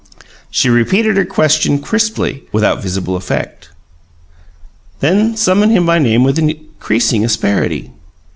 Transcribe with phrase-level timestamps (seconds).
[0.49, 3.69] She repeated her question crisply, without visible effect;
[4.99, 7.91] then summoned him by name with increasing asperity.